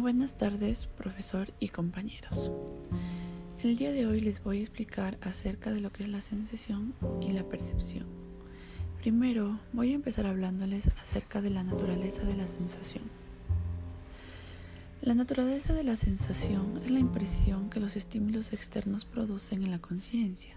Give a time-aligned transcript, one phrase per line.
[0.00, 2.50] Buenas tardes, profesor y compañeros.
[3.62, 6.94] El día de hoy les voy a explicar acerca de lo que es la sensación
[7.20, 8.06] y la percepción.
[8.98, 13.04] Primero, voy a empezar hablándoles acerca de la naturaleza de la sensación.
[15.02, 19.80] La naturaleza de la sensación es la impresión que los estímulos externos producen en la
[19.80, 20.54] conciencia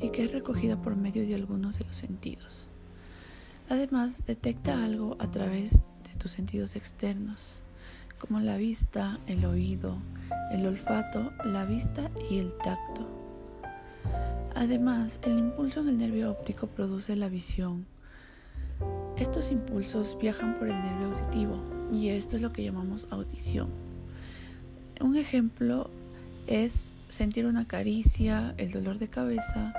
[0.00, 2.66] y que es recogida por medio de algunos de los sentidos.
[3.68, 7.62] Además, detecta algo a través de tus sentidos externos,
[8.22, 9.96] como la vista, el oído,
[10.52, 13.04] el olfato, la vista y el tacto.
[14.54, 17.84] Además, el impulso en el nervio óptico produce la visión.
[19.18, 21.58] Estos impulsos viajan por el nervio auditivo
[21.92, 23.70] y esto es lo que llamamos audición.
[25.00, 25.90] Un ejemplo
[26.46, 29.74] es sentir una caricia, el dolor de cabeza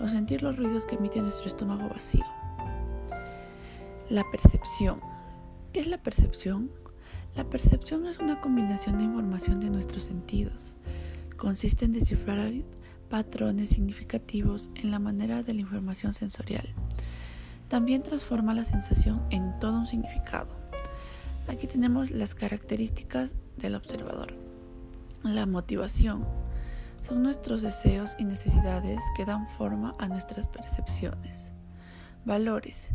[0.00, 2.26] o sentir los ruidos que emite nuestro estómago vacío.
[4.10, 5.00] La percepción.
[5.72, 6.70] ¿Qué es la percepción?
[7.36, 10.74] La percepción es una combinación de información de nuestros sentidos.
[11.36, 12.50] Consiste en descifrar
[13.10, 16.66] patrones significativos en la manera de la información sensorial.
[17.68, 20.48] También transforma la sensación en todo un significado.
[21.46, 24.34] Aquí tenemos las características del observador.
[25.22, 26.26] La motivación
[27.02, 31.52] son nuestros deseos y necesidades que dan forma a nuestras percepciones.
[32.24, 32.92] Valores.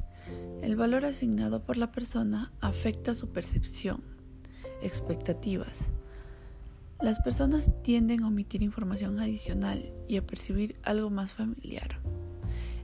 [0.64, 4.11] El valor asignado por la persona afecta su percepción
[4.82, 5.88] expectativas.
[7.02, 11.98] Las personas tienden a omitir información adicional y a percibir algo más familiar.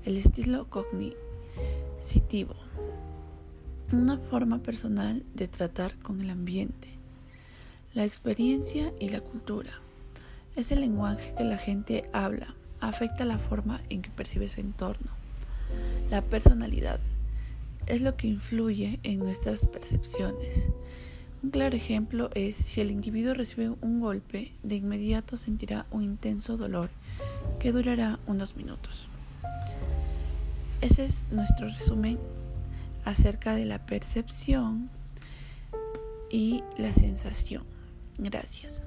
[0.06, 2.56] El estilo cognitivo.
[3.92, 6.88] Una forma personal de tratar con el ambiente.
[7.94, 9.72] La experiencia y la cultura.
[10.56, 12.56] Es el lenguaje que la gente habla.
[12.80, 15.12] Afecta la forma en que percibe su entorno.
[16.10, 17.00] La personalidad.
[17.86, 20.68] Es lo que influye en nuestras percepciones
[21.44, 26.58] un claro ejemplo es si el individuo recibe un golpe, de inmediato sentirá un intenso
[26.58, 26.90] dolor
[27.60, 29.08] que durará unos minutos.
[30.82, 32.20] Ese es nuestro resumen
[33.04, 34.90] acerca de la percepción
[36.30, 37.64] y la sensación.
[38.18, 38.84] Gracias.